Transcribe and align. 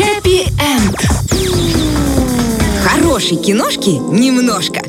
Happy 0.00 0.46
End. 0.58 0.96
Хорошей 2.82 3.36
киношки 3.36 3.90
немножко. 3.90 4.80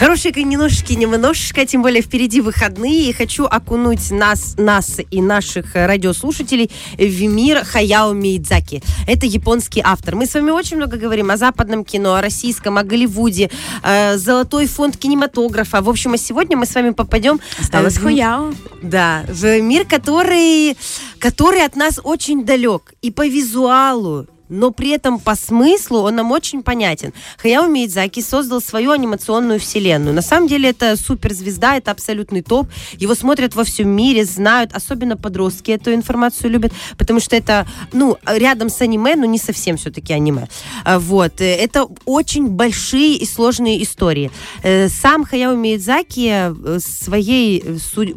Хорошие 0.00 0.32
немножечко, 0.32 0.94
немножечко, 0.94 1.66
тем 1.66 1.82
более 1.82 2.00
впереди 2.00 2.40
выходные. 2.40 3.10
И 3.10 3.12
хочу 3.12 3.44
окунуть 3.44 4.10
нас, 4.10 4.54
нас 4.56 4.98
и 5.10 5.20
наших 5.20 5.74
радиослушателей 5.74 6.70
в 6.96 7.22
мир 7.24 7.62
Хаяо 7.66 8.14
Миядзаки. 8.14 8.82
Это 9.06 9.26
японский 9.26 9.82
автор. 9.84 10.16
Мы 10.16 10.24
с 10.24 10.32
вами 10.32 10.52
очень 10.52 10.78
много 10.78 10.96
говорим 10.96 11.30
о 11.30 11.36
западном 11.36 11.84
кино, 11.84 12.14
о 12.14 12.22
российском, 12.22 12.78
о 12.78 12.82
Голливуде, 12.82 13.50
э, 13.82 14.16
золотой 14.16 14.66
фонд 14.68 14.96
кинематографа. 14.96 15.82
В 15.82 15.90
общем, 15.90 16.14
а 16.14 16.16
сегодня 16.16 16.56
мы 16.56 16.64
с 16.64 16.74
вами 16.74 16.92
попадем... 16.92 17.38
Осталось 17.58 17.98
в, 17.98 18.02
Хаяо. 18.02 18.54
Да, 18.80 19.24
в 19.28 19.60
мир, 19.60 19.84
который, 19.84 20.78
который 21.18 21.62
от 21.62 21.76
нас 21.76 22.00
очень 22.02 22.46
далек. 22.46 22.94
И 23.02 23.10
по 23.10 23.28
визуалу, 23.28 24.26
но 24.50 24.72
при 24.72 24.90
этом 24.90 25.18
по 25.18 25.34
смыслу 25.34 26.00
он 26.00 26.16
нам 26.16 26.32
очень 26.32 26.62
понятен. 26.62 27.14
Хаяо 27.38 27.66
Миядзаки 27.68 28.20
создал 28.20 28.60
свою 28.60 28.90
анимационную 28.90 29.60
вселенную. 29.60 30.14
На 30.14 30.22
самом 30.22 30.48
деле 30.48 30.70
это 30.70 30.96
суперзвезда, 30.96 31.76
это 31.76 31.92
абсолютный 31.92 32.42
топ. 32.42 32.68
Его 32.98 33.14
смотрят 33.14 33.54
во 33.54 33.64
всем 33.64 33.88
мире, 33.88 34.24
знают, 34.24 34.72
особенно 34.74 35.16
подростки 35.16 35.70
эту 35.70 35.94
информацию 35.94 36.50
любят, 36.50 36.72
потому 36.98 37.20
что 37.20 37.36
это, 37.36 37.66
ну, 37.92 38.18
рядом 38.26 38.68
с 38.68 38.80
аниме, 38.80 39.16
но 39.16 39.24
не 39.24 39.38
совсем 39.38 39.76
все-таки 39.76 40.12
аниме. 40.12 40.48
А, 40.84 40.98
вот. 40.98 41.40
Это 41.40 41.86
очень 42.04 42.48
большие 42.48 43.16
и 43.16 43.24
сложные 43.24 43.82
истории. 43.82 44.30
Э, 44.62 44.88
сам 44.88 45.24
Хаяо 45.24 45.54
Миядзаки 45.54 46.30
э, 46.30 46.78
своей, 46.80 47.64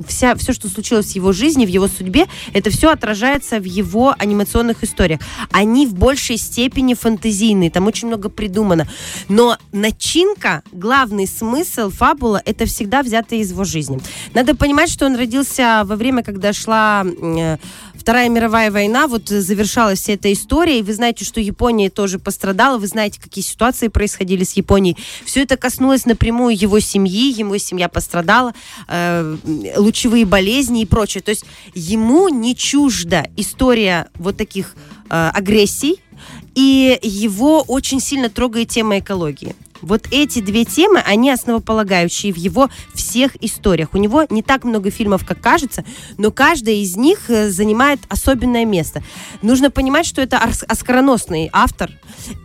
вся, 0.08 0.36
все, 0.36 0.54
что 0.54 0.68
случилось 0.68 1.12
в 1.12 1.16
его 1.16 1.32
жизни, 1.32 1.66
в 1.66 1.70
его 1.70 1.88
судьбе, 1.88 2.26
это 2.54 2.72
все 2.72 2.90
отражается 2.90 3.60
в 3.60 3.66
его 3.66 4.16
анимационных 4.18 4.84
историях. 4.84 5.20
Они 5.52 5.86
в 5.86 5.94
большей 5.94 6.23
большей 6.24 6.38
степени 6.38 6.94
фантазийный, 6.94 7.70
там 7.70 7.88
очень 7.88 8.08
много 8.08 8.30
придумано. 8.30 8.88
Но 9.30 9.58
начинка, 9.74 10.64
главный 10.72 11.28
смысл, 11.28 11.90
фабула, 11.90 12.42
это 12.46 12.66
всегда 12.66 13.02
взято 13.02 13.36
из 13.36 13.52
его 13.52 13.66
жизни. 13.66 14.00
Надо 14.34 14.56
понимать, 14.56 14.90
что 14.90 15.06
он 15.06 15.18
родился 15.18 15.84
во 15.86 15.96
время, 15.96 16.24
когда 16.24 16.54
шла 16.54 17.04
э, 17.06 17.58
Вторая 17.96 18.28
мировая 18.28 18.72
война, 18.72 19.08
вот 19.08 19.30
завершалась 19.30 20.00
вся 20.00 20.14
эта 20.14 20.34
история, 20.34 20.80
и 20.80 20.82
вы 20.82 20.94
знаете, 20.94 21.26
что 21.26 21.40
Япония 21.40 21.90
тоже 21.90 22.20
пострадала, 22.20 22.78
вы 22.78 22.88
знаете, 22.88 23.20
какие 23.22 23.44
ситуации 23.44 23.88
происходили 23.88 24.44
с 24.44 24.54
Японией. 24.54 24.98
Все 25.26 25.44
это 25.44 25.58
коснулось 25.58 26.06
напрямую 26.06 26.60
его 26.60 26.80
семьи, 26.80 27.32
его 27.32 27.58
семья 27.58 27.90
пострадала, 27.90 28.54
э, 28.88 29.38
лучевые 29.78 30.26
болезни 30.26 30.82
и 30.82 30.86
прочее. 30.86 31.22
То 31.22 31.30
есть 31.30 31.46
ему 31.76 32.30
не 32.30 32.56
чужда 32.56 33.28
история 33.38 34.10
вот 34.16 34.38
таких 34.38 34.76
э, 35.10 35.30
агрессий, 35.34 36.02
и 36.56 37.00
его 37.02 37.62
очень 37.62 38.00
сильно 38.00 38.30
трогает 38.30 38.70
тема 38.70 39.00
экологии. 39.00 39.56
Вот 39.84 40.08
эти 40.12 40.40
две 40.40 40.66
темы, 40.66 41.00
они 41.00 41.30
основополагающие 41.30 42.34
в 42.34 42.38
его 42.38 42.70
всех 42.94 43.36
историях. 43.42 43.90
У 43.94 43.98
него 43.98 44.26
не 44.30 44.42
так 44.42 44.64
много 44.64 44.90
фильмов, 44.90 45.26
как 45.26 45.42
кажется, 45.42 45.84
но 46.18 46.32
каждая 46.32 46.76
из 46.76 46.96
них 46.96 47.30
э, 47.30 47.50
занимает 47.50 48.00
особенное 48.10 48.66
место. 48.66 49.04
Нужно 49.42 49.70
понимать, 49.70 50.06
что 50.06 50.22
это 50.22 50.40
оскароносный 50.68 51.50
автор, 51.52 51.92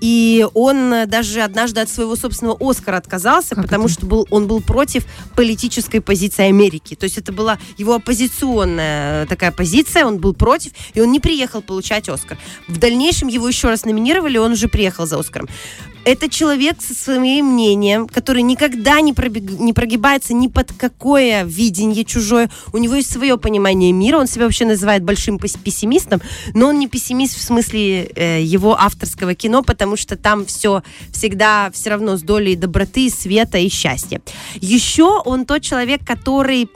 и 0.00 0.47
он 0.55 0.92
э, 0.92 1.06
даже 1.06 1.42
однажды 1.42 1.81
от 1.81 1.89
своего 1.89 2.16
собственного 2.16 2.59
Оскара 2.61 2.97
отказался, 2.97 3.55
как 3.55 3.64
потому 3.64 3.84
это? 3.84 3.94
что 3.94 4.06
был, 4.06 4.27
он 4.31 4.47
был 4.47 4.61
против 4.61 5.05
политической 5.34 6.00
позиции 6.00 6.44
Америки. 6.44 6.94
То 6.94 7.05
есть 7.05 7.19
это 7.19 7.33
была 7.33 7.59
его 7.77 7.94
оппозиционная 7.94 9.25
э, 9.25 9.27
такая 9.27 9.53
позиция, 9.53 10.05
он 10.05 10.19
был 10.19 10.34
против, 10.34 10.72
и 10.94 11.00
он 11.00 11.12
не 11.12 11.20
приехал 11.20 11.62
получать 11.62 12.09
Оскар. 12.09 12.39
В 12.66 12.78
дальнейшем 12.78 13.28
его 13.28 13.47
еще 13.47 13.69
раз 13.69 13.84
номинировали, 13.84 14.39
он 14.39 14.53
уже 14.53 14.69
приехал 14.69 15.06
за 15.06 15.19
Оскаром. 15.19 15.48
Это 16.05 16.29
человек 16.29 16.81
со 16.81 16.95
своим 16.95 17.53
мнением, 17.53 18.07
который 18.07 18.43
никогда 18.43 19.01
не, 19.01 19.13
пробег... 19.13 19.43
не 19.59 19.73
прогибается 19.73 20.34
ни 20.34 20.49
под 20.49 20.72
какое 20.72 21.45
видение 21.45 22.05
чужое. 22.05 22.50
У 22.72 22.78
него 22.78 22.95
есть 22.95 23.12
свое 23.12 23.37
понимание 23.37 23.93
мира. 23.93 24.19
Он 24.19 24.27
себя 24.27 24.45
вообще 24.45 24.65
называет 24.65 25.03
большим 25.03 25.39
пессимистом, 25.39 26.21
но 26.55 26.69
он 26.69 26.78
не 26.78 26.89
пессимист 26.89 27.37
в 27.37 27.43
смысле 27.43 28.05
э, 28.15 28.43
его 28.43 28.78
авторского 28.78 29.34
кино, 29.34 29.62
потому 29.62 29.97
что 29.97 30.17
там 30.17 30.47
все 30.47 30.83
всегда 31.12 31.71
все 31.72 31.91
равно 31.91 32.17
с 32.17 32.22
долей 32.22 32.56
доброты, 32.56 33.11
света 33.11 33.59
и 33.59 33.69
счастья. 33.69 34.21
Еще 34.61 35.21
он 35.25 35.45
тот 35.45 35.62
человек, 35.62 36.01
который 36.06 36.71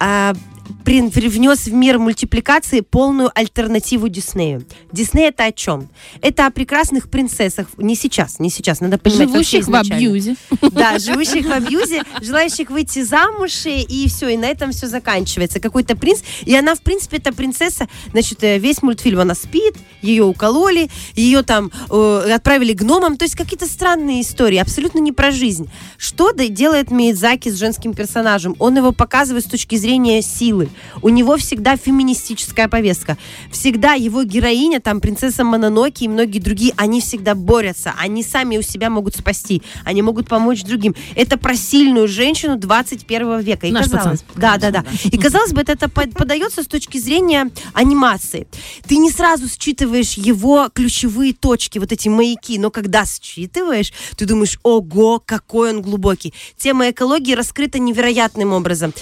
э, 0.00 0.34
привнес 0.84 1.66
в 1.66 1.72
мир 1.72 1.98
мультипликации 1.98 2.80
полную 2.80 3.30
альтернативу 3.34 4.08
Диснею. 4.08 4.64
Дисней 4.92 5.28
это 5.28 5.44
о 5.44 5.52
чем? 5.52 5.88
Это 6.22 6.46
о 6.46 6.50
прекрасных 6.50 7.08
принцессах. 7.10 7.68
Не 7.76 7.94
сейчас, 7.94 8.38
не 8.38 8.50
сейчас, 8.50 8.80
надо 8.80 8.98
понимать. 8.98 9.28
Живущих 9.28 9.68
в 9.68 9.74
абьюзе. 9.74 10.36
Да, 10.72 10.98
живущих 10.98 11.46
в 11.46 11.52
абьюзе, 11.52 12.02
желающих 12.20 12.70
выйти 12.70 13.02
замуж, 13.02 13.66
и 13.66 14.08
все, 14.08 14.28
и 14.28 14.36
на 14.36 14.46
этом 14.46 14.72
все 14.72 14.86
заканчивается. 14.86 15.60
Какой-то 15.60 15.96
принц, 15.96 16.20
и 16.44 16.54
она, 16.54 16.74
в 16.74 16.80
принципе, 16.80 17.18
эта 17.18 17.32
принцесса, 17.32 17.88
значит, 18.12 18.42
э, 18.42 18.58
весь 18.58 18.82
мультфильм 18.82 19.20
она 19.20 19.34
спит, 19.34 19.74
ее 20.02 20.24
укололи, 20.24 20.90
ее 21.14 21.42
там 21.42 21.70
э, 21.90 22.32
отправили 22.34 22.72
гномам, 22.72 23.16
то 23.16 23.24
есть 23.24 23.36
какие-то 23.36 23.66
странные 23.66 24.22
истории, 24.22 24.58
абсолютно 24.58 24.98
не 24.98 25.12
про 25.12 25.30
жизнь. 25.30 25.70
Что 25.98 26.32
делает 26.32 26.90
Миядзаки 26.90 27.48
с 27.48 27.56
женским 27.56 27.94
персонажем? 27.94 28.56
Он 28.58 28.76
его 28.76 28.92
показывает 28.92 29.44
с 29.44 29.48
точки 29.48 29.76
зрения 29.76 30.22
силы. 30.22 30.55
У 31.02 31.08
него 31.08 31.36
всегда 31.36 31.76
феминистическая 31.76 32.68
повестка. 32.68 33.16
Всегда 33.50 33.94
его 33.94 34.24
героиня, 34.24 34.80
там, 34.80 35.00
принцесса 35.00 35.44
Мононоки 35.44 36.04
и 36.04 36.08
многие 36.08 36.38
другие, 36.38 36.72
они 36.76 37.00
всегда 37.00 37.34
борются. 37.34 37.92
Они 37.98 38.22
сами 38.22 38.56
у 38.56 38.62
себя 38.62 38.90
могут 38.90 39.16
спасти. 39.16 39.62
Они 39.84 40.02
могут 40.02 40.28
помочь 40.28 40.62
другим. 40.62 40.94
Это 41.14 41.36
про 41.36 41.54
сильную 41.56 42.08
женщину 42.08 42.56
21 42.56 43.40
века. 43.40 43.66
И 43.66 43.72
Наш 43.72 43.88
казалось, 43.88 44.22
пацан. 44.22 44.40
Да, 44.40 44.56
да, 44.58 44.70
да. 44.70 44.84
И 45.04 45.18
казалось 45.18 45.52
бы, 45.52 45.62
это 45.66 45.88
подается 45.88 46.62
с 46.62 46.66
точки 46.66 46.98
зрения 46.98 47.50
анимации. 47.72 48.46
Ты 48.86 48.96
не 48.96 49.10
сразу 49.10 49.48
считываешь 49.48 50.14
его 50.14 50.68
ключевые 50.72 51.32
точки, 51.32 51.78
вот 51.78 51.92
эти 51.92 52.08
маяки, 52.08 52.58
но 52.58 52.70
когда 52.70 53.04
считываешь, 53.04 53.92
ты 54.16 54.26
думаешь, 54.26 54.58
ого, 54.62 55.22
какой 55.24 55.70
он 55.70 55.82
глубокий. 55.82 56.32
Тема 56.56 56.90
экологии 56.90 57.34
раскрыта 57.34 57.78
невероятным 57.78 58.52
образом 58.52 58.92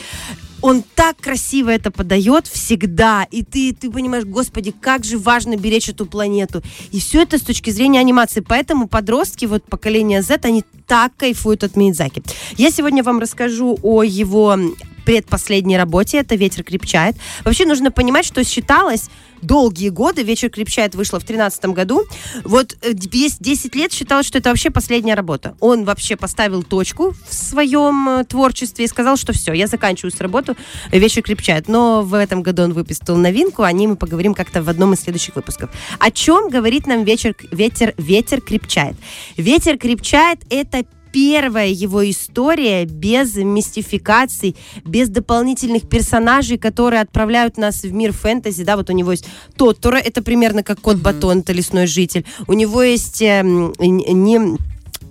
он 0.64 0.82
так 0.94 1.19
красиво 1.19 1.69
это 1.69 1.91
подает 1.91 2.47
всегда, 2.47 3.26
и 3.30 3.44
ты, 3.44 3.75
ты 3.75 3.91
понимаешь, 3.91 4.25
господи, 4.25 4.70
как 4.80 5.04
же 5.04 5.19
важно 5.19 5.56
беречь 5.56 5.91
эту 5.91 6.06
планету. 6.06 6.62
И 6.91 7.00
все 7.00 7.20
это 7.20 7.36
с 7.36 7.42
точки 7.42 7.69
зрения 7.69 8.00
анимации. 8.00 8.41
Поэтому 8.41 8.88
подростки, 8.88 9.44
вот 9.44 9.62
поколение 9.64 10.22
Z, 10.22 10.41
они 10.44 10.64
так 10.86 11.14
кайфуют 11.19 11.64
от 11.64 11.76
Миядзаки. 11.76 12.22
Я 12.56 12.70
сегодня 12.70 13.02
вам 13.02 13.19
расскажу 13.19 13.78
о 13.82 14.02
его 14.02 14.56
предпоследней 15.04 15.76
работе, 15.76 16.19
это 16.19 16.34
«Ветер 16.34 16.65
крепчает». 16.65 17.16
Вообще 17.44 17.66
нужно 17.66 17.91
понимать, 17.91 18.25
что 18.25 18.42
считалось 18.44 19.10
долгие 19.44 19.91
годы, 19.91 20.22
«Вечер 20.22 20.50
крепчает» 20.50 20.94
вышла 20.94 21.19
в 21.20 21.25
2013 21.25 21.66
году, 21.66 22.04
вот 22.44 22.76
весь 22.82 23.37
10 23.38 23.75
лет 23.75 23.93
считалось, 23.93 24.26
что 24.26 24.38
это 24.38 24.48
вообще 24.48 24.70
последняя 24.70 25.14
работа. 25.14 25.56
Он 25.60 25.84
вообще 25.84 26.16
поставил 26.16 26.62
точку 26.62 27.14
в 27.28 27.34
своем 27.34 28.09
э, 28.09 28.25
творчестве 28.25 28.84
и 28.84 28.88
сказал, 28.88 29.16
что 29.16 29.32
все, 29.32 29.53
я 29.53 29.66
заканчиваю 29.66 30.12
с 30.12 30.20
работу, 30.20 30.56
«Вечер 30.91 31.22
крепчает». 31.22 31.69
Но 31.69 32.03
в 32.03 32.14
этом 32.14 32.43
году 32.43 32.62
он 32.62 32.72
выпустил 32.72 33.16
новинку, 33.16 33.62
о 33.62 33.72
ней 33.72 33.87
мы 33.87 33.97
поговорим 33.97 34.34
как-то 34.34 34.62
в 34.62 34.69
одном 34.69 34.94
из 34.94 35.00
следующих 35.00 35.37
выпусков. 35.37 35.70
О 35.98 36.10
чем 36.10 36.48
говорит 36.48 36.87
нам 36.87 37.04
вечер, 37.04 37.34
ветер, 37.50 37.94
ветер 37.98 38.41
крепчает? 38.41 38.97
Ветер 39.37 39.78
крепчает– 39.78 40.41
это 40.50 40.84
первая 41.14 41.69
его 41.69 42.10
история 42.10 42.84
без 42.86 43.36
мистификаций, 43.36 44.56
без 44.84 45.08
дополнительных 45.08 45.88
персонажей, 45.88 46.58
которые 46.58 47.02
отправляют 47.02 47.56
нас 47.56 47.84
в 47.84 47.92
мир 47.92 48.12
фэнтези. 48.12 48.64
Да, 48.64 48.76
вот 48.76 48.91
у 48.91 48.92
него 48.92 49.12
есть 49.12 49.25
Тоттора, 49.56 49.98
это 49.98 50.22
примерно 50.22 50.64
как 50.64 50.80
Кот 50.80 50.97
Батон, 50.97 51.38
это 51.38 51.52
лесной 51.52 51.86
житель. 51.86 52.26
У 52.49 52.52
него 52.52 52.82
есть 52.82 53.22
э, 53.22 53.43
не 53.44 54.58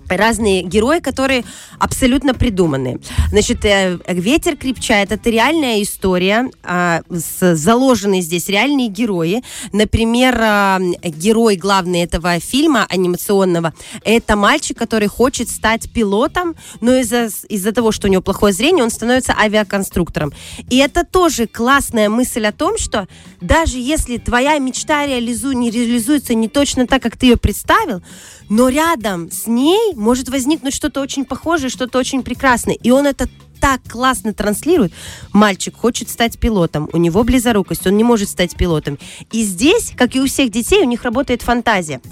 разные 0.08 0.62
герои, 0.62 1.00
которые 1.00 1.44
абсолютно 1.78 2.34
придуманные. 2.34 2.98
Значит, 3.30 3.64
э, 3.64 3.98
«Ветер 4.08 4.56
крепчает»— 4.56 5.12
это 5.12 5.30
реальная 5.30 5.82
история, 5.82 6.50
а, 6.62 7.02
с, 7.10 7.54
заложенные 7.54 8.22
здесь 8.22 8.48
реальные 8.48 8.88
герои. 8.88 9.42
Например, 9.72 10.38
а, 10.40 10.78
герой 11.02 11.56
главный 11.56 12.02
этого 12.02 12.38
фильма 12.40 12.86
анимационного— 12.88 13.74
это 14.04 14.36
мальчик, 14.36 14.78
который 14.78 15.08
хочет 15.08 15.48
стать 15.48 15.90
пилотом, 15.90 16.54
но 16.80 16.94
из-за 16.96 17.28
из 17.48 17.62
того, 17.72 17.92
что 17.92 18.08
у 18.08 18.10
него 18.10 18.22
плохое 18.22 18.52
зрение, 18.52 18.84
он 18.84 18.90
становится 18.90 19.34
авиаконструктором. 19.38 20.32
И 20.70 20.76
это 20.76 21.04
тоже 21.04 21.46
классная 21.46 22.08
мысль 22.08 22.46
о 22.46 22.52
том, 22.52 22.78
что 22.78 23.08
даже 23.40 23.78
если 23.78 24.18
твоя 24.18 24.58
мечта 24.58 25.06
реализу, 25.06 25.52
не 25.52 25.70
реализуется 25.70 26.34
не 26.34 26.48
точно 26.48 26.86
так, 26.86 27.02
как 27.02 27.16
ты 27.16 27.26
ее 27.26 27.36
представил, 27.36 28.02
но 28.48 28.68
рядом 28.68 29.30
с 29.30 29.46
ней 29.46 29.93
может 29.94 30.28
возникнуть 30.28 30.74
что-то 30.74 31.00
очень 31.00 31.24
похожее, 31.24 31.70
что-то 31.70 31.98
очень 31.98 32.22
прекрасное. 32.22 32.74
И 32.74 32.90
он 32.90 33.06
это 33.06 33.28
так 33.64 33.80
классно 33.88 34.34
транслирует. 34.34 34.92
Мальчик 35.32 35.74
хочет 35.74 36.10
стать 36.10 36.38
пилотом, 36.38 36.90
у 36.92 36.98
него 36.98 37.24
близорукость, 37.24 37.86
он 37.86 37.96
не 37.96 38.04
может 38.04 38.28
стать 38.28 38.54
пилотом. 38.54 38.98
И 39.32 39.42
здесь, 39.42 39.94
как 39.96 40.14
и 40.14 40.20
у 40.20 40.26
всех 40.26 40.50
детей, 40.50 40.82
у 40.82 40.84
них 40.84 41.02
работает 41.02 41.40
фантазия. 41.40 42.02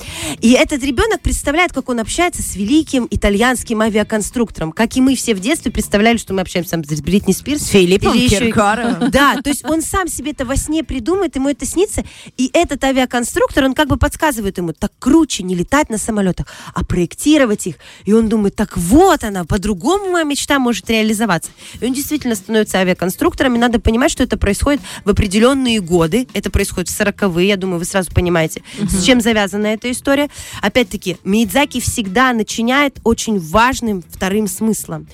И 0.41 0.53
этот 0.53 0.83
ребенок 0.83 1.21
представляет, 1.21 1.75
как 1.75 1.91
он 1.91 2.01
общается 2.01 2.41
с 2.41 2.57
великим 2.57 3.07
итальянским 3.11 3.83
авиаконструктором, 3.83 4.73
как 4.73 4.97
и 4.97 5.03
мы 5.03 5.15
все 5.15 5.35
в 5.35 5.41
детстве 5.41 5.71
представляли, 5.71 6.17
что 6.17 6.33
мы 6.33 6.41
общаемся 6.41 6.83
с 6.83 7.03
Бритни 7.03 7.33
Спирс. 7.33 7.67
Филиппом 7.67 8.15
Киркоровым. 8.15 9.11
Да, 9.11 9.37
то 9.43 9.51
есть 9.51 9.63
он 9.67 9.83
сам 9.83 10.09
себе 10.09 10.31
это 10.31 10.47
во 10.47 10.57
сне 10.57 10.83
придумает, 10.83 11.37
ему 11.37 11.51
это 11.51 11.67
снится, 11.67 12.03
и 12.39 12.49
этот 12.55 12.83
авиаконструктор, 12.83 13.65
он 13.65 13.75
как 13.75 13.89
бы 13.89 13.99
подсказывает 13.99 14.57
ему, 14.57 14.73
так 14.73 14.93
круче 14.99 15.43
не 15.43 15.55
летать 15.55 15.91
на 15.91 15.99
самолетах, 15.99 16.47
а 16.73 16.83
проектировать 16.83 17.67
их. 17.67 17.75
И 18.07 18.15
он 18.15 18.31
думает, 18.31 18.57
так 18.57 18.79
вот 18.79 19.23
она, 19.23 19.45
по-другому 19.45 20.13
моя 20.13 20.25
мечта 20.25 20.59
может 20.59 20.89
реализоваться. 20.89 21.42
И 21.81 21.85
он 21.85 21.93
действительно 21.93 22.35
становится 22.35 22.79
авиаконструктором, 22.79 23.55
и 23.55 23.59
надо 23.59 23.81
понимать, 23.81 24.11
что 24.11 24.23
это 24.23 24.37
происходит 24.37 24.81
в 25.05 25.11
определенные 25.11 25.81
годы. 25.81 26.27
Это 26.35 26.51
происходит 26.51 26.89
в 26.89 27.01
40-е, 27.01 27.49
я 27.49 27.57
думаю, 27.57 27.79
вы 27.79 27.85
сразу 27.85 28.11
понимаете, 28.13 28.63
угу. 28.79 28.89
с 28.89 29.05
чем 29.05 29.21
завязана 29.21 29.67
эта 29.67 29.91
история. 29.91 30.29
Опять-таки, 30.61 31.17
Миядзаки 31.25 31.81
всегда 31.81 32.33
начиняет 32.33 32.99
очень 33.05 33.39
важным 33.39 34.03
вторым 34.09 34.47
смыслом. 34.47 35.07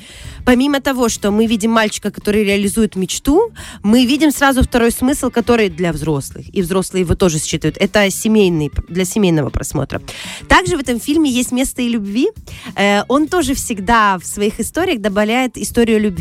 Помимо 0.45 0.81
того, 0.81 1.09
что 1.09 1.31
мы 1.31 1.47
видим 1.47 1.71
мальчика, 1.71 2.11
который 2.11 2.45
реализует 2.45 2.97
мечту, 2.97 3.53
мы 3.83 4.07
видим 4.07 4.31
сразу 4.31 4.63
второй 4.63 4.91
смысл, 4.91 5.31
который 5.31 5.69
для 5.69 5.93
взрослых. 5.93 6.47
И 6.55 6.63
взрослые 6.63 7.03
его 7.03 7.15
тоже 7.15 7.39
считают. 7.39 7.77
Это 7.77 8.11
семейный, 8.11 8.71
для 8.89 9.05
семейного 9.05 9.51
просмотра. 9.51 10.01
Также 10.49 10.77
в 10.77 10.81
этом 10.81 11.01
фильме 11.01 11.31
есть 11.31 11.53
место 11.53 11.83
и 11.83 11.89
любви. 11.89 12.31
Э, 12.77 13.03
он 13.09 13.29
тоже 13.29 13.55
всегда 13.55 14.19
в 14.19 14.25
своих 14.25 14.61
историях 14.61 15.01
добавляет 15.01 15.59
историю 15.59 16.01
любви. 16.01 16.18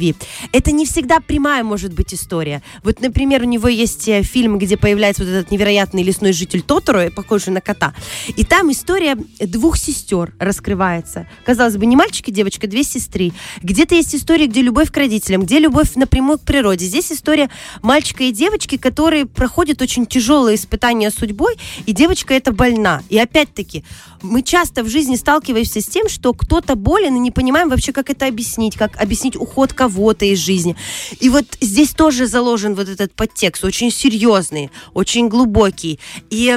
Это 0.51 0.71
не 0.71 0.85
всегда 0.85 1.19
прямая 1.19 1.63
может 1.63 1.93
быть 1.93 2.13
история. 2.13 2.61
Вот, 2.83 3.01
например, 3.01 3.41
у 3.41 3.45
него 3.45 3.67
есть 3.67 4.07
э, 4.07 4.23
фильм, 4.23 4.57
где 4.57 4.77
появляется 4.77 5.23
вот 5.23 5.29
этот 5.29 5.51
невероятный 5.51 6.03
лесной 6.03 6.33
житель 6.33 6.61
Тоторо, 6.61 7.09
похожий 7.09 7.53
на 7.53 7.61
кота. 7.61 7.93
И 8.35 8.43
там 8.43 8.71
история 8.71 9.17
двух 9.39 9.77
сестер 9.77 10.33
раскрывается. 10.39 11.27
Казалось 11.45 11.77
бы, 11.77 11.85
не 11.85 11.95
мальчик 11.95 12.27
и 12.27 12.31
девочка, 12.31 12.67
две 12.67 12.83
сестры. 12.83 13.31
Где-то 13.61 13.95
есть 13.95 14.15
история, 14.15 14.47
где 14.47 14.61
любовь 14.61 14.91
к 14.91 14.97
родителям, 14.97 15.43
где 15.43 15.59
любовь 15.59 15.95
напрямую 15.95 16.39
к 16.39 16.41
природе. 16.41 16.85
Здесь 16.85 17.11
история 17.11 17.49
мальчика 17.81 18.23
и 18.23 18.31
девочки, 18.31 18.77
которые 18.77 19.25
проходят 19.25 19.81
очень 19.81 20.05
тяжелые 20.05 20.55
испытания 20.55 21.11
судьбой, 21.11 21.57
и 21.85 21.93
девочка 21.93 22.33
это 22.33 22.51
больна. 22.51 23.03
И 23.09 23.17
опять-таки, 23.17 23.83
мы 24.21 24.41
часто 24.41 24.83
в 24.83 24.89
жизни 24.89 25.15
сталкиваемся 25.15 25.81
с 25.81 25.85
тем, 25.85 26.09
что 26.09 26.33
кто-то 26.33 26.75
болен, 26.75 27.15
и 27.15 27.19
не 27.19 27.31
понимаем 27.31 27.69
вообще, 27.69 27.93
как 27.93 28.09
это 28.09 28.27
объяснить, 28.27 28.75
как 28.75 28.99
объяснить 29.01 29.35
уход 29.35 29.73
кого-то 29.73 30.25
из 30.25 30.39
жизни. 30.39 30.75
И 31.19 31.29
вот 31.29 31.45
здесь 31.61 31.91
тоже 31.91 32.27
заложен 32.27 32.75
вот 32.75 32.89
этот 32.89 33.13
подтекст, 33.13 33.63
очень 33.63 33.91
серьезный, 33.91 34.71
очень 34.93 35.29
глубокий. 35.29 35.99
И 36.29 36.55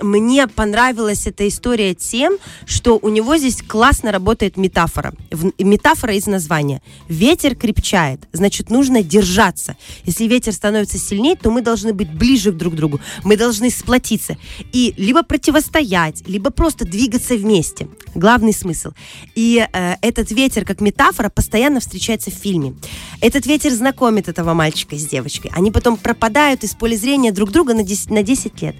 мне 0.00 0.46
понравилась 0.46 1.26
эта 1.26 1.46
история 1.46 1.94
тем, 1.94 2.38
что 2.66 2.98
у 3.00 3.08
него 3.08 3.36
здесь 3.36 3.62
классно 3.62 4.12
работает 4.12 4.56
метафора. 4.56 5.14
Метафора 5.58 6.14
из 6.14 6.26
названия. 6.26 6.82
Ветер 7.08 7.54
крепчает, 7.54 8.20
значит, 8.32 8.70
нужно 8.70 9.02
держаться. 9.02 9.76
Если 10.04 10.24
ветер 10.24 10.52
становится 10.52 10.98
сильнее, 10.98 11.36
то 11.36 11.50
мы 11.50 11.62
должны 11.62 11.92
быть 11.92 12.12
ближе 12.12 12.52
друг 12.52 12.74
к 12.74 12.76
другу. 12.76 13.00
Мы 13.24 13.36
должны 13.36 13.70
сплотиться. 13.70 14.36
И 14.72 14.94
либо 14.96 15.22
противостоять, 15.22 16.26
либо 16.26 16.50
просто 16.50 16.84
двигаться 16.84 17.01
вместе. 17.36 17.88
Главный 18.14 18.52
смысл. 18.52 18.92
И 19.34 19.66
э, 19.72 19.94
этот 20.02 20.30
ветер, 20.30 20.64
как 20.64 20.80
метафора, 20.80 21.28
постоянно 21.28 21.80
встречается 21.80 22.30
в 22.30 22.34
фильме. 22.34 22.74
Этот 23.20 23.46
ветер 23.46 23.72
знакомит 23.72 24.28
этого 24.28 24.54
мальчика 24.54 24.96
с 24.96 25.06
девочкой. 25.06 25.50
Они 25.54 25.70
потом 25.70 25.96
пропадают 25.96 26.64
из 26.64 26.74
поля 26.74 26.96
зрения 26.96 27.32
друг 27.32 27.50
друга 27.50 27.74
на 27.74 27.82
10, 27.82 28.10
на 28.10 28.22
10 28.22 28.62
лет. 28.62 28.76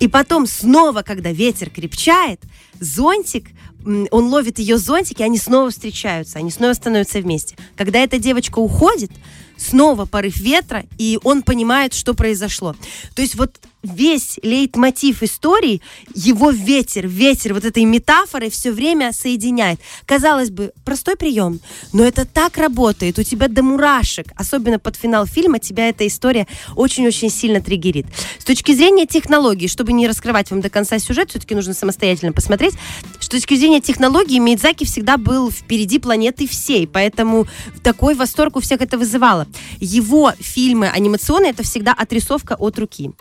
И 0.00 0.08
потом 0.08 0.46
снова, 0.46 1.02
когда 1.02 1.30
ветер 1.32 1.70
крепчает, 1.70 2.40
зонтик 2.80 3.48
он 3.84 4.28
ловит 4.28 4.58
ее 4.58 4.78
зонтик, 4.78 5.20
и 5.20 5.24
они 5.24 5.36
снова 5.36 5.70
встречаются, 5.70 6.38
они 6.38 6.50
снова 6.50 6.72
становятся 6.72 7.20
вместе. 7.20 7.56
Когда 7.76 7.98
эта 7.98 8.18
девочка 8.18 8.58
уходит, 8.58 9.10
снова 9.56 10.04
порыв 10.04 10.36
ветра, 10.36 10.84
и 10.98 11.18
он 11.24 11.42
понимает, 11.42 11.94
что 11.94 12.14
произошло. 12.14 12.74
То 13.14 13.22
есть 13.22 13.34
вот 13.34 13.58
весь 13.84 14.38
лейтмотив 14.42 15.22
истории, 15.22 15.80
его 16.14 16.50
ветер, 16.50 17.06
ветер 17.06 17.54
вот 17.54 17.64
этой 17.64 17.84
метафоры 17.84 18.50
все 18.50 18.72
время 18.72 19.12
соединяет. 19.12 19.78
Казалось 20.06 20.50
бы, 20.50 20.72
простой 20.84 21.16
прием, 21.16 21.60
но 21.92 22.02
это 22.04 22.24
так 22.24 22.56
работает, 22.56 23.18
у 23.18 23.22
тебя 23.22 23.48
до 23.48 23.62
мурашек, 23.62 24.28
особенно 24.36 24.78
под 24.78 24.96
финал 24.96 25.26
фильма, 25.26 25.58
тебя 25.58 25.88
эта 25.88 26.06
история 26.06 26.46
очень-очень 26.74 27.30
сильно 27.30 27.60
триггерит. 27.60 28.06
С 28.38 28.44
точки 28.44 28.72
зрения 28.72 29.06
технологий, 29.06 29.68
чтобы 29.68 29.92
не 29.92 30.08
раскрывать 30.08 30.50
вам 30.50 30.60
до 30.60 30.70
конца 30.70 30.98
сюжет, 30.98 31.30
все-таки 31.30 31.54
нужно 31.54 31.74
самостоятельно 31.74 32.32
посмотреть, 32.32 32.74
с 33.20 33.28
точки 33.28 33.54
зрения 33.54 33.80
технологий 33.80 34.38
Мидзаки 34.38 34.84
всегда 34.84 35.16
был 35.16 35.50
впереди 35.50 35.98
планеты 35.98 36.46
всей, 36.48 36.86
поэтому 36.86 37.46
такой 37.82 38.14
восторг 38.14 38.56
у 38.56 38.60
всех 38.60 38.80
это 38.80 38.96
вызывало. 38.96 39.43
Его 39.80 40.32
фильмы 40.38 40.88
анимационные 40.88 41.50
это 41.50 41.62
всегда 41.62 41.92
отрисовка 41.92 42.54
от 42.54 42.78
руки. 42.78 43.12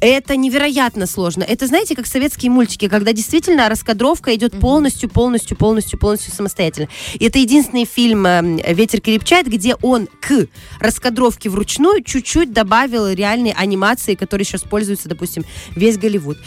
Это 0.00 0.36
невероятно 0.36 1.06
сложно. 1.06 1.44
Это, 1.44 1.66
знаете, 1.66 1.94
как 1.94 2.06
советские 2.06 2.50
мультики, 2.50 2.88
когда 2.88 3.12
действительно 3.12 3.68
раскадровка 3.68 4.34
идет 4.34 4.58
полностью, 4.58 5.08
полностью, 5.08 5.56
полностью, 5.56 5.98
полностью 5.98 6.32
самостоятельно. 6.32 6.88
И 7.14 7.24
это 7.24 7.38
единственный 7.38 7.84
фильм 7.84 8.26
э, 8.26 8.74
«Ветер 8.74 9.00
крепчает», 9.00 9.46
где 9.46 9.76
он 9.76 10.08
к 10.20 10.48
раскадровке 10.80 11.48
вручную 11.48 12.02
чуть-чуть 12.02 12.52
добавил 12.52 13.08
реальной 13.08 13.52
анимации, 13.52 14.14
которые 14.14 14.44
сейчас 14.44 14.62
пользуются, 14.62 15.08
допустим, 15.08 15.44
весь 15.74 15.96
Голливуд. 15.96 16.38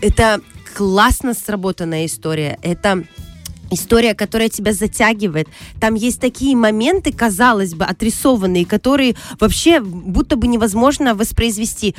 Это 0.00 0.40
классно 0.74 1.34
сработанная 1.34 2.06
история. 2.06 2.58
Это 2.62 3.04
история, 3.70 4.14
которая 4.14 4.48
тебя 4.48 4.72
затягивает. 4.72 5.48
Там 5.80 5.94
есть 5.94 6.20
такие 6.20 6.56
моменты, 6.56 7.12
казалось 7.12 7.74
бы, 7.74 7.84
отрисованные, 7.84 8.64
которые 8.64 9.16
вообще 9.40 9.80
будто 9.80 10.36
бы 10.36 10.46
невозможно 10.46 11.14
воспроизвести. 11.14 11.94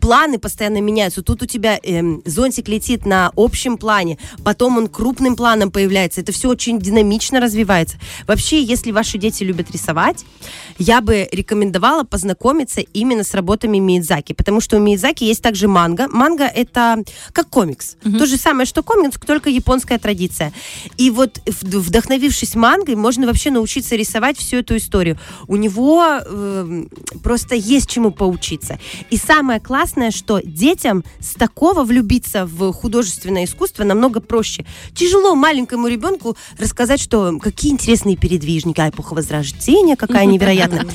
Планы 0.00 0.38
постоянно 0.38 0.80
меняются. 0.80 1.22
Тут 1.22 1.42
у 1.42 1.46
тебя 1.46 1.78
эм, 1.82 2.22
зонтик 2.24 2.68
летит 2.68 3.06
на 3.06 3.32
общем 3.36 3.76
плане, 3.76 4.18
потом 4.44 4.78
он 4.78 4.88
крупным 4.88 5.36
планом 5.36 5.70
появляется. 5.70 6.20
Это 6.20 6.32
все 6.32 6.48
очень 6.48 6.78
динамично 6.78 7.40
развивается. 7.40 7.98
Вообще, 8.26 8.62
если 8.62 8.90
ваши 8.90 9.18
дети 9.18 9.44
любят 9.44 9.70
рисовать, 9.70 10.24
я 10.78 11.00
бы 11.00 11.28
рекомендовала 11.30 12.04
познакомиться 12.04 12.80
именно 12.80 13.24
с 13.24 13.34
работами 13.34 13.78
Миядзаки, 13.78 14.32
потому 14.32 14.60
что 14.60 14.76
у 14.76 14.80
Миядзаки 14.80 15.24
есть 15.24 15.42
также 15.42 15.68
манга. 15.68 16.08
Манга 16.08 16.44
это 16.44 17.02
как 17.32 17.48
комикс. 17.48 17.96
Угу. 18.04 18.18
То 18.18 18.26
же 18.26 18.36
самое, 18.36 18.66
что 18.66 18.82
комикс, 18.82 19.18
только 19.24 19.50
японская 19.50 19.98
традиция. 19.98 20.52
И 20.96 21.11
вот 21.12 21.40
вдохновившись 21.46 22.54
мангой, 22.54 22.96
можно 22.96 23.26
вообще 23.26 23.50
научиться 23.50 23.96
рисовать 23.96 24.38
всю 24.38 24.58
эту 24.58 24.76
историю. 24.76 25.18
У 25.46 25.56
него 25.56 26.04
э, 26.24 26.84
просто 27.22 27.54
есть 27.54 27.88
чему 27.88 28.10
поучиться. 28.10 28.78
И 29.10 29.16
самое 29.16 29.60
классное, 29.60 30.10
что 30.10 30.40
детям 30.42 31.04
с 31.20 31.34
такого 31.34 31.84
влюбиться 31.84 32.46
в 32.46 32.72
художественное 32.72 33.44
искусство 33.44 33.84
намного 33.84 34.20
проще. 34.20 34.64
Тяжело 34.94 35.34
маленькому 35.34 35.88
ребенку 35.88 36.36
рассказать, 36.58 37.00
что 37.00 37.38
какие 37.40 37.72
интересные 37.72 38.16
передвижники, 38.16 38.80
а 38.80 38.88
эпоха 38.88 39.14
Возрождения 39.14 39.96
какая 39.96 40.26
невероятная. 40.26 40.86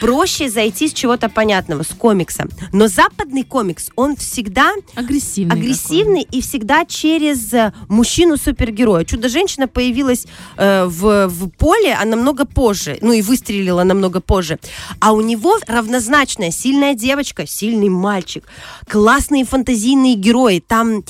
Проще 0.00 0.50
зайти 0.50 0.88
с 0.88 0.92
чего-то 0.92 1.28
понятного, 1.28 1.82
с 1.82 1.88
комикса. 1.88 2.46
Но 2.72 2.88
западный 2.88 3.44
комикс, 3.44 3.90
он 3.96 4.16
всегда 4.16 4.72
агрессивный, 4.94 5.54
агрессивный 5.54 6.22
и 6.22 6.40
всегда 6.40 6.84
через 6.84 7.52
э, 7.52 7.72
мужчину-супергероя. 7.88 9.04
Чудо-женщина 9.04 9.43
женщина 9.44 9.68
появилась 9.68 10.26
э, 10.56 10.86
в, 10.86 11.28
в 11.28 11.50
поле, 11.50 11.94
а 12.00 12.04
намного 12.06 12.46
позже, 12.46 12.96
ну 13.02 13.12
и 13.12 13.20
выстрелила 13.20 13.84
намного 13.84 14.20
позже. 14.20 14.58
А 15.00 15.12
у 15.12 15.20
него 15.20 15.58
равнозначная 15.66 16.50
сильная 16.50 16.94
девочка, 16.94 17.46
сильный 17.46 17.90
мальчик, 17.90 18.44
классные 18.88 19.44
фантазийные 19.44 20.14
герои. 20.14 20.62
Там, 20.66 21.04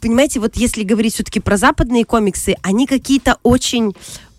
понимаете, 0.00 0.40
вот 0.40 0.56
если 0.56 0.82
говорить 0.82 1.14
все-таки 1.14 1.40
про 1.40 1.58
западные 1.58 2.06
комиксы, 2.06 2.56
они 2.62 2.86
какие-то 2.86 3.36
очень 3.42 3.94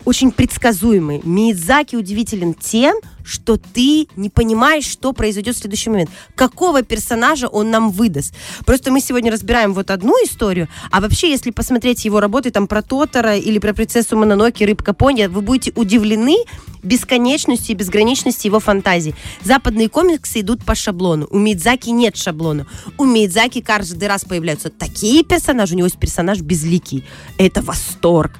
очень 0.06 0.32
предсказуемые. 0.32 1.20
Миядзаки 1.24 1.94
удивителен 1.94 2.54
тем, 2.54 2.96
что 3.24 3.56
ты 3.56 4.08
не 4.16 4.30
понимаешь, 4.30 4.86
что 4.86 5.12
произойдет 5.12 5.56
в 5.56 5.58
следующий 5.58 5.90
момент. 5.90 6.10
Какого 6.34 6.82
персонажа 6.82 7.48
он 7.48 7.70
нам 7.70 7.90
выдаст. 7.90 8.34
Просто 8.64 8.90
мы 8.90 9.00
сегодня 9.00 9.30
разбираем 9.30 9.74
вот 9.74 9.90
одну 9.90 10.14
историю, 10.24 10.68
а 10.90 11.00
вообще, 11.00 11.30
если 11.30 11.50
посмотреть 11.50 12.04
его 12.04 12.20
работы 12.20 12.50
там 12.50 12.66
про 12.66 12.82
Тотора 12.82 13.36
или 13.36 13.58
про 13.58 13.72
принцессу 13.72 14.16
Мононоки, 14.16 14.64
Рыбка 14.64 14.94
Пони, 14.94 15.26
вы 15.26 15.40
будете 15.40 15.72
удивлены 15.76 16.36
бесконечностью 16.82 17.74
и 17.74 17.78
безграничности 17.78 18.46
его 18.46 18.60
фантазии. 18.60 19.14
Западные 19.42 19.88
комиксы 19.88 20.40
идут 20.40 20.64
по 20.64 20.74
шаблону. 20.74 21.26
У 21.30 21.38
Мидзаки 21.38 21.90
нет 21.90 22.16
шаблона. 22.16 22.66
У 22.96 23.04
Мидзаки 23.04 23.60
каждый 23.60 24.08
раз 24.08 24.24
появляются 24.24 24.70
такие 24.70 25.22
персонажи. 25.24 25.74
У 25.74 25.78
него 25.78 25.86
есть 25.86 25.98
персонаж 25.98 26.40
безликий. 26.40 27.04
Это 27.38 27.62
восторг. 27.62 28.32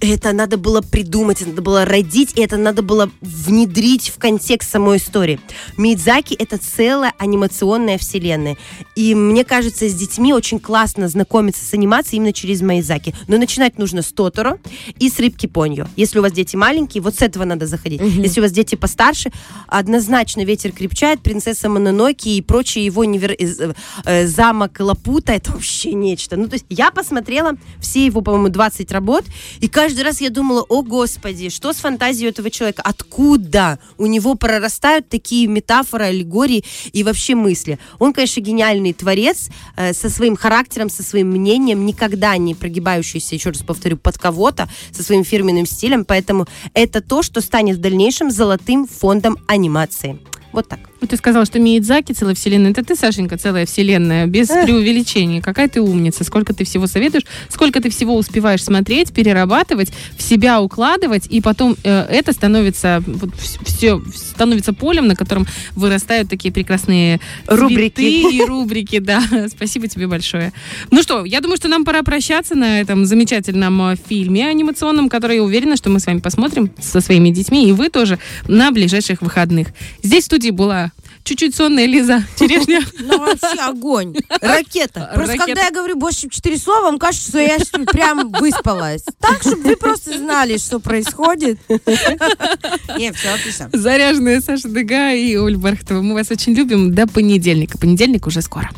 Это 0.00 0.32
надо 0.32 0.56
было 0.56 0.80
придумать, 0.80 1.42
это 1.42 1.50
надо 1.50 1.62
было 1.62 1.84
родить, 1.84 2.32
и 2.34 2.40
это 2.40 2.56
надо 2.56 2.82
было 2.82 3.10
внедрить 3.20 4.08
в 4.08 4.18
контекст 4.22 4.70
самой 4.70 4.98
истории. 4.98 5.40
Мидзаки— 5.76 6.34
это 6.38 6.56
целая 6.56 7.12
анимационная 7.18 7.98
вселенная. 7.98 8.56
И 8.94 9.16
мне 9.16 9.44
кажется, 9.44 9.88
с 9.88 9.94
детьми 9.94 10.32
очень 10.32 10.60
классно 10.60 11.08
знакомиться 11.08 11.64
с 11.64 11.74
анимацией 11.74 12.18
именно 12.18 12.32
через 12.32 12.62
Мидзаки. 12.62 13.16
Но 13.26 13.36
начинать 13.36 13.78
нужно 13.78 14.00
с 14.00 14.12
Тоторо 14.12 14.60
и 15.00 15.10
с 15.10 15.18
Рыбки 15.18 15.46
Поньо. 15.46 15.88
Если 15.96 16.20
у 16.20 16.22
вас 16.22 16.30
дети 16.30 16.54
маленькие, 16.54 17.02
вот 17.02 17.16
с 17.16 17.22
этого 17.22 17.44
надо 17.44 17.66
заходить. 17.66 18.00
Если 18.00 18.38
у 18.38 18.44
вас 18.44 18.52
дети 18.52 18.76
постарше, 18.76 19.32
однозначно 19.66 20.44
ветер 20.44 20.70
крепчает, 20.70 21.20
принцесса 21.20 21.68
Мононоки 21.68 22.28
и 22.28 22.42
прочие 22.42 22.84
его 22.84 23.04
невер... 23.04 23.32
э, 23.32 23.72
э, 24.04 24.26
замок 24.28 24.78
Лапута, 24.78 25.32
это 25.32 25.50
вообще 25.50 25.94
нечто. 25.94 26.36
Ну, 26.36 26.46
то 26.46 26.54
есть 26.54 26.66
я 26.68 26.92
посмотрела 26.92 27.54
все 27.80 28.06
его, 28.06 28.20
по-моему, 28.20 28.50
20 28.50 28.92
работ, 28.92 29.24
и 29.58 29.66
каждый 29.66 30.04
раз 30.04 30.20
я 30.20 30.30
думала, 30.30 30.62
о 30.62 30.82
господи, 30.82 31.48
что 31.48 31.72
с 31.72 31.78
фантазией 31.78 32.30
этого 32.30 32.50
человека? 32.50 32.82
Откуда 32.84 33.80
у 33.98 34.11
него 34.12 34.34
прорастают 34.34 35.08
такие 35.08 35.46
метафоры, 35.46 36.04
аллегории 36.04 36.64
и 36.92 37.02
вообще 37.02 37.34
мысли? 37.34 37.78
Он, 37.98 38.12
конечно, 38.12 38.40
гениальный 38.40 38.92
творец 38.92 39.48
э, 39.76 39.92
со 39.92 40.08
своим 40.08 40.36
характером, 40.36 40.90
со 40.90 41.02
своим 41.02 41.28
мнением, 41.28 41.84
никогда 41.86 42.36
не 42.36 42.54
прогибающийся, 42.54 43.34
еще 43.34 43.50
раз 43.50 43.62
повторю, 43.62 43.96
под 43.96 44.18
кого-то, 44.18 44.68
со 44.92 45.02
своим 45.02 45.24
фирменным 45.24 45.66
стилем, 45.66 46.04
поэтому 46.04 46.46
это 46.74 47.00
то, 47.00 47.22
что 47.22 47.40
станет 47.40 47.76
в 47.76 47.80
дальнейшем 47.80 48.30
золотым 48.30 48.86
фондом 48.86 49.36
анимации. 49.48 50.18
Вот 50.52 50.68
так. 50.68 50.91
Вот 51.02 51.10
ты 51.10 51.16
сказал, 51.16 51.44
что 51.44 51.58
Миядзаки 51.58 52.12
целая 52.12 52.36
вселенная. 52.36 52.70
Это 52.70 52.84
ты, 52.84 52.94
Сашенька, 52.94 53.36
целая 53.36 53.66
вселенная, 53.66 54.26
без 54.26 54.48
Эх. 54.48 54.64
преувеличения. 54.64 55.42
Какая 55.42 55.68
ты 55.68 55.80
умница. 55.80 56.22
Сколько 56.22 56.54
ты 56.54 56.64
всего 56.64 56.86
советуешь, 56.86 57.24
сколько 57.48 57.80
ты 57.80 57.90
всего 57.90 58.16
успеваешь 58.16 58.62
смотреть, 58.62 59.12
перерабатывать, 59.12 59.92
в 60.16 60.22
себя 60.22 60.60
укладывать, 60.60 61.26
и 61.28 61.40
потом 61.40 61.76
э, 61.82 62.06
это 62.08 62.32
становится 62.32 63.02
вот, 63.04 63.30
все 63.64 64.00
становится 64.14 64.72
полем, 64.72 65.08
на 65.08 65.16
котором 65.16 65.44
вырастают 65.72 66.30
такие 66.30 66.54
прекрасные 66.54 67.18
Рубрики. 67.48 68.36
и 68.36 68.44
рубрики. 68.44 69.00
Да, 69.00 69.24
спасибо 69.48 69.88
тебе 69.88 70.06
большое. 70.06 70.52
Ну 70.92 71.02
что, 71.02 71.24
я 71.24 71.40
думаю, 71.40 71.56
что 71.56 71.66
нам 71.66 71.84
пора 71.84 72.04
прощаться 72.04 72.54
на 72.54 72.80
этом 72.80 73.06
замечательном 73.06 73.82
э, 73.90 73.96
фильме 74.08 74.46
анимационном, 74.46 75.08
который 75.08 75.38
я 75.38 75.42
уверена, 75.42 75.76
что 75.76 75.90
мы 75.90 75.98
с 75.98 76.06
вами 76.06 76.20
посмотрим 76.20 76.70
со 76.80 77.00
своими 77.00 77.30
детьми, 77.30 77.68
и 77.68 77.72
вы 77.72 77.88
тоже 77.88 78.20
на 78.46 78.70
ближайших 78.70 79.20
выходных. 79.20 79.66
Здесь 80.04 80.22
в 80.22 80.26
студии 80.26 80.50
была 80.50 80.91
чуть-чуть 81.24 81.54
сонная 81.54 81.86
Лиза 81.86 82.24
Черешня. 82.38 82.80
Ну, 82.98 83.18
вообще 83.18 83.60
огонь. 83.60 84.14
Ракета. 84.40 85.10
Просто 85.14 85.32
Ракета. 85.32 85.46
когда 85.46 85.64
я 85.64 85.70
говорю 85.70 85.96
больше, 85.96 86.22
чем 86.22 86.30
четыре 86.30 86.58
слова, 86.58 86.82
вам 86.82 86.98
кажется, 86.98 87.28
что 87.28 87.40
я 87.40 87.58
прям 87.86 88.30
выспалась. 88.32 89.04
Так, 89.20 89.42
чтобы 89.42 89.62
вы 89.62 89.76
просто 89.76 90.16
знали, 90.18 90.58
что 90.58 90.78
происходит. 90.80 91.58
Не, 91.68 93.12
все 93.12 93.28
отлично. 93.34 93.70
Заряженная 93.72 94.40
Саша 94.40 94.68
Дега 94.68 95.12
и 95.12 95.36
Оль 95.36 95.56
Бархтова. 95.56 96.02
Мы 96.02 96.14
вас 96.14 96.30
очень 96.30 96.54
любим. 96.54 96.94
До 96.94 97.06
понедельника. 97.06 97.78
Понедельник 97.78 98.26
уже 98.26 98.42
скоро. 98.42 98.70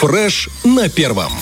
Фреш 0.00 0.48
на 0.64 0.88
первом. 0.88 1.32